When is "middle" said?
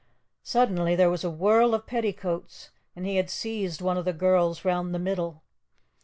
4.97-5.43